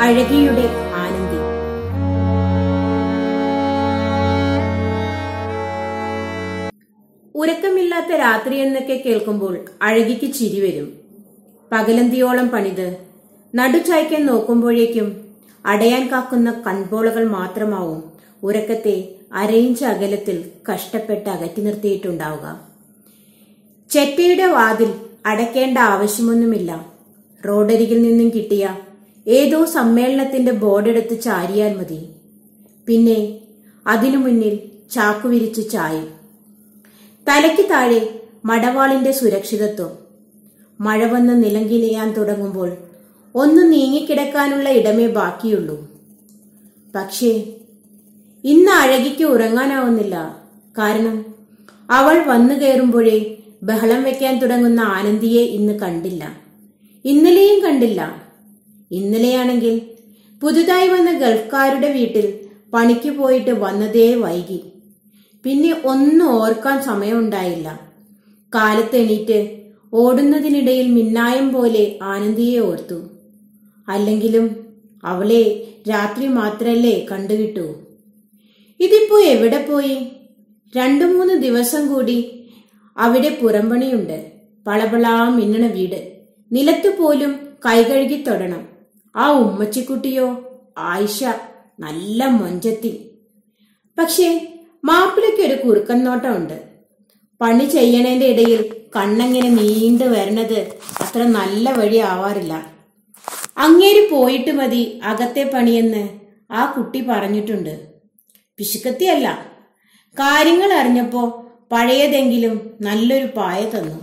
അഴകിയുടെ 0.00 0.64
ആനന്ദി. 0.94 1.40
ഉറക്കമില്ലാത്ത 7.34 8.12
രാത്രി 8.16 8.56
എന്നൊക്കെ 8.56 9.02
കേൾക്കുമ്പോൾ 9.06 9.58
അഴകിക്ക് 9.82 10.32
ചിരി 10.32 10.60
വരും. 10.60 10.92
പകലന്തിയോളം 11.72 12.48
പണിത് 12.48 12.96
നടുചായ്ക്കാൻ 13.54 14.26
നോക്കുമ്പോഴേക്കും 14.26 15.34
അടയാൻ 15.66 16.10
കാക്കുന്ന 16.10 16.62
കൺപോളകൾ 16.66 17.28
മാത്രമാവും 17.28 18.12
ഉറക്കത്തെ 18.42 19.08
അരയിഞ്ച് 19.32 19.84
അകലത്തിൽ 19.84 20.50
കഷ്ടപ്പെട്ട് 20.72 21.30
അകറ്റി 21.30 21.60
നിർത്തിയിട്ടുണ്ടാവുക. 21.60 22.60
ചെറ്റയുടെ 23.90 24.46
വാതിൽ 24.46 24.94
അടയ്ക്കേണ്ട 25.26 25.78
ആവശ്യമൊന്നുമില്ല. 25.78 26.86
റോഡരികിൽ 27.48 28.02
നിന്നും 28.02 28.28
കിട്ടിയ 28.28 28.78
ഏതോ 29.30 29.64
സമ്മേളനത്തിന്റെ 29.64 30.52
ബോർഡെടുത്ത് 30.52 31.22
ചാരിയാൽ 31.22 31.76
മതി. 31.76 32.06
പിന്നെ 32.86 33.38
അതിനു 33.86 34.16
മുന്നിൽ 34.16 34.58
ചാക്കുവിരിച്ച് 34.90 35.70
ചായും. 35.70 36.08
തലയ്ക്ക് 37.28 37.70
താഴെ 37.70 38.20
മടവാളിന്റെ 38.44 39.12
സുരക്ഷിതത്വം. 39.12 39.98
മഴ 40.80 41.06
വന്ന് 41.06 41.44
നിലങ്കിലിയാൻ 41.44 42.12
തുടങ്ങുമ്പോൾ 42.12 42.76
ഒന്ന് 43.34 43.72
നീങ്ങിക്കിടക്കാനുള്ള 43.72 44.68
ഇടമേ 44.68 45.06
ബാക്കിയുള്ളൂ. 45.06 45.90
പക്ഷേ 46.94 47.52
ഇന്ന് 48.44 48.70
അഴകിക്ക് 48.70 49.24
ഉറങ്ങാനാവുന്നില്ല. 49.24 50.40
കാരണം 50.78 51.24
അവൾ 51.90 52.24
വന്നു 52.24 52.54
കയറുമ്പോഴേ 52.54 53.36
ബഹളം 53.62 54.02
വെക്കാൻ 54.02 54.38
തുടങ്ങുന്ന 54.38 54.80
ആനന്ദിയെ 54.80 55.42
ഇന്ന് 55.42 55.72
കണ്ടില്ല. 55.72 56.40
ഇന്നലെയും 57.04 57.60
കണ്ടില്ല. 57.62 58.29
ഇന്നലെയാണെങ്കിൽ 58.90 59.80
പുതുതായി 60.42 60.88
വന്ന 60.88 61.18
ഗൾഫ്കാരുടെ 61.18 61.92
വീട്ടിൽ 61.92 62.40
പണിക്ക് 62.72 63.10
പോയിട്ട് 63.10 63.50
വന്നതേ 63.50 64.14
വൈകി. 64.14 64.64
പിന്നെ 65.44 65.76
ഒന്നും 65.84 66.30
ഓർക്കാൻ 66.30 66.82
സമയമുണ്ടായില്ല. 66.82 67.80
കാലത്തെണീറ്റ് 68.54 69.60
ഓടുന്നതിനിടയിൽ 69.94 70.90
മിന്നായം 70.90 71.52
പോലെ 71.52 71.98
ആനന്ദിയെ 72.02 72.60
ഓർത്തു. 72.60 73.10
അല്ലെങ്കിലും 73.88 74.74
അവളെ 75.04 75.74
രാത്രി 75.90 76.28
മാത്രല്ലേ 76.28 77.06
കണ്ടുകിട്ടൂ? 77.10 77.74
ഇതിപ്പോ 78.80 79.18
എവിടെ 79.18 79.66
പോയി? 79.70 80.06
രണ്ടു 80.76 81.04
മൂന്ന് 81.04 81.34
ദിവസം 81.34 81.94
കൂടി 81.94 82.44
അവിടെ 82.96 83.38
പുറംപണിയുണ്ട്. 83.42 84.32
പളപളാ 84.66 85.28
മിന്നണ 85.28 85.66
വീട്. 85.66 86.12
നിലത്തു 86.52 87.02
പോലും 87.02 87.36
കൈകഴുകി 87.66 88.22
തൊടണം. 88.22 88.69
ആ 89.16 89.30
ഉമ്മച്ചിക്കുട്ടിയോ? 89.30 90.26
ആയിഷ 90.78 91.24
നല്ല 91.80 92.26
മൊഞ്ചത്തി. 92.26 93.10
പക്ഷേ 93.98 94.56
മാപ്പിളയ്ക്ക് 94.84 95.40
ഒരു 95.40 95.62
കുറുക്കൻ 95.62 96.04
നോട്ടമുണ്ട് 96.04 96.70
പണി 97.40 97.64
ചെയ്യണേന്റെ 97.64 98.26
ഇടയിൽ 98.26 98.74
കണ്ണങ്ങനെ 98.96 99.48
നീണ്ടു 99.48 100.04
വരണത് 100.04 100.58
അത്ര 101.00 101.22
നല്ല 101.22 101.70
വഴി 101.70 101.96
ആവാറില്ല. 101.96 102.66
അങ്ങേര് 103.58 104.10
പോയിട്ട് 104.10 104.50
മതി 104.50 105.00
അകത്തെ 105.04 105.50
പണിയെന്ന് 105.54 106.08
ആ 106.52 106.72
കുട്ടി 106.72 107.00
പറഞ്ഞിട്ടുണ്ട്. 107.00 107.88
പിശുക്കത്തിയല്ല. 108.56 109.46
കാര്യങ്ങൾ 110.16 110.72
അറിഞ്ഞപ്പോ 110.72 111.44
പഴയതെങ്കിലും 111.72 112.70
നല്ലൊരു 112.80 113.26
പായ 113.26 113.70
തന്നു. 113.70 113.98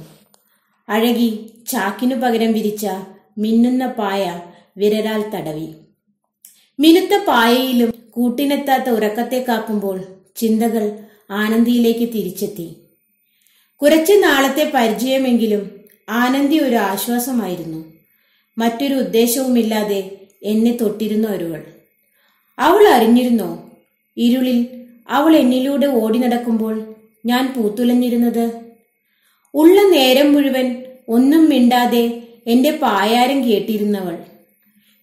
അഴകി 0.90 1.50
ചാക്കിനു 1.68 2.16
പകരം 2.16 2.54
വിരിച്ച 2.54 2.88
മിന്നുന്ന 3.38 3.88
പായ 3.88 4.42
വിരലാൽ 4.78 5.30
തടവി. 5.30 5.68
മിനുത്ത 6.80 7.26
പായയിലും 7.28 7.94
കൂട്ടിനെത്താത്ത 8.10 8.90
ഉറക്കത്തെ 8.90 9.46
കാക്കുമ്പോൾ 9.48 10.04
ചിന്തകൾ 10.36 11.00
ആനന്ദിയിലേക്ക് 11.32 12.14
തിരിച്ചെത്തി. 12.14 12.76
കുറച്ചു 13.82 14.14
നാളത്തെ 14.14 14.72
പരിചയമെങ്കിലും 14.74 15.80
ആനന്ദി 16.10 16.60
ഒരു 16.60 16.76
ആശ്വാസമായിരുന്നു. 16.76 17.94
മറ്റൊരു 18.58 18.94
ഉദ്ദേശവുമില്ലാതെ 18.94 20.18
എന്നെ 20.44 20.78
തൊട്ടിരുന്ന 20.82 21.28
ഒരുവൾ. 21.28 21.64
അവൾ 22.60 22.88
അറിഞ്ഞിരുന്നോ? 22.88 23.72
ഇരുളിൽ 24.18 24.86
അവൾ 25.10 25.36
എന്നിലൂടെ 25.36 25.88
ഓടി 25.88 26.18
നടക്കുമ്പോൾ 26.18 26.96
ഞാൻ 27.26 27.54
പൂത്തുലഞ്ഞിരുന്നത്? 27.58 28.62
ഉള്ള 29.54 29.82
നേരം 29.82 30.34
മുഴുവൻ 30.34 30.86
ഒന്നും 31.10 31.50
മിണ്ടാതെ 31.50 32.24
എന്റെ 32.48 32.72
പായാരം 32.72 33.50
കേട്ടിരുന്നവൾ. 33.50 34.18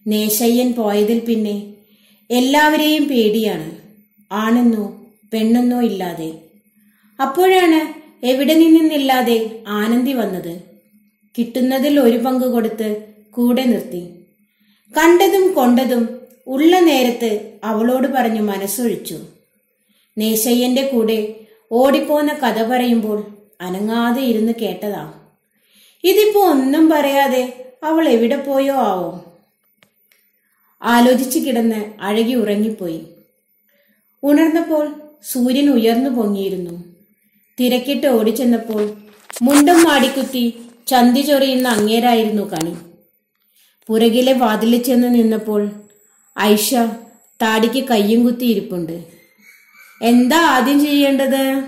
നേശയ്യൻ 0.07 0.73
പോയതിൽ 0.73 1.19
പിന്നെ 1.19 1.73
എല്ലാവരെയും 2.31 3.07
പേടിയാണ്. 3.07 3.71
ആണെന്നോ 4.31 5.05
പെണ്ണെന്നോ 5.33 5.81
ഇല്ലാതെ. 5.81 6.33
അപ്പോഴാണ് 7.21 8.05
എവിടെ 8.25 8.53
നിന്നില്ലാതെ 8.53 9.63
ആനന്ദി 9.67 10.13
വന്നത്. 10.13 10.61
കിട്ടുന്നതിൽ 11.37 11.99
ഒരു 11.99 12.17
പങ്ക് 12.17 12.43
കൊടുത്ത് 12.43 13.03
കൂടെ 13.31 13.63
നിർത്തി. 13.63 14.09
കണ്ടതും 14.97 15.53
കൊണ്ടതും 15.53 16.19
ഉള്ള 16.47 16.79
നേരത്ത് 16.79 17.59
അവളോട് 17.63 18.07
പറഞ്ഞു 18.07 18.41
മനസ്സൊഴിച്ചു. 18.41 19.19
നേശയ്യന്റെ 20.17 20.87
കൂടെ 20.87 21.35
ഓടിപ്പോന്ന 21.71 22.33
കഥ 22.33 22.63
പറയുമ്പോൾ 22.63 23.25
അനങ്ങാതെ 23.61 24.21
ഇരുന്ന് 24.21 24.53
കേട്ടതാ. 24.61 25.13
ഇതിപ്പോ 26.03 26.41
ഒന്നും 26.41 26.89
പറയാതെ 26.89 27.65
അവൾ 27.83 28.09
എവിടെ 28.09 28.35
പോയോ 28.35 28.73
ആവോ. 28.73 29.34
ആലോചിച്ചു 30.83 31.39
കിടന്ന് 31.39 31.85
അഴകി 32.01 32.33
ഉറങ്ങിപ്പോയി. 32.33 33.07
ഉണർന്നപ്പോൾ 34.23 34.95
സൂര്യൻ 35.23 35.69
ഉയർന്നു 35.69 36.09
പൊങ്ങിയിരുന്നു. 36.09 36.83
തിരക്കിട്ട് 37.59 38.07
ഓടിച്ചെന്നപ്പോൾ 38.07 38.97
മുണ്ടും 39.41 39.83
മാടിക്കുത്തി 39.83 40.53
ചന്തി 40.87 41.21
ചൊറിയുന്ന 41.21 41.67
അങ്ങേരായിരുന്നു 41.67 42.43
കണി. 42.43 42.77
പുറകിലെ 43.87 44.33
വാതിലിൽ 44.33 44.83
ചെന്ന് 44.83 45.15
നിന്നപ്പോൾ 45.15 45.69
ഐഷ 46.39 46.75
താടിക്ക് 47.41 47.87
കയ്യും 47.87 48.23
കുത്തിയിരിപ്പുണ്ട് 48.25 49.03
എന്താ 50.01 50.37
ആദ്യം 50.37 50.79
ചെയ്യേണ്ടത്? 50.79 51.63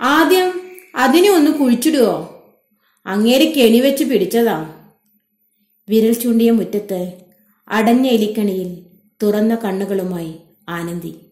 ആദ്യം 0.00 0.60
അതിനെ 0.96 1.30
ഒന്ന് 1.30 1.50
കുഴിച്ചിടുവോ? 1.50 2.34
അങ്ങേര് 3.06 3.54
കെണി 3.54 3.80
വെച്ച് 3.80 4.04
പിടിച്ചതാ. 4.04 4.74
വിരൽ 5.88 6.12
ചൂണ്ടിയ 6.12 6.50
മുറ്റത്ത് 6.50 7.27
അടഞ്ഞ 7.70 8.06
എലിക്കണിയിൽ 8.06 8.82
തുറന്ന 9.22 9.54
കണ്ണുകളുമായി 9.54 10.34
ആനന്ദി. 10.68 11.27